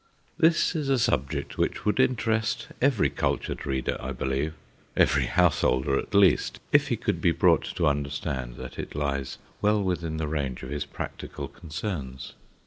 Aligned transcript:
This 0.35 0.75
is 0.75 0.89
a 0.89 0.97
subject 0.97 1.59
which 1.59 1.85
would 1.85 1.99
interest 1.99 2.69
every 2.81 3.11
cultured 3.11 3.67
reader, 3.67 3.97
I 3.99 4.11
believe, 4.13 4.55
every 4.97 5.25
householder 5.27 5.95
at 5.99 6.15
least, 6.15 6.59
if 6.71 6.87
he 6.87 6.97
could 6.97 7.21
be 7.21 7.29
brought 7.31 7.65
to 7.75 7.85
understand 7.85 8.55
that 8.55 8.79
it 8.79 8.95
lies 8.95 9.37
well 9.61 9.83
within 9.83 10.17
the 10.17 10.27
range 10.27 10.63
of 10.63 10.71
his 10.71 10.85
practical 10.85 11.47
concerns. 11.47 12.33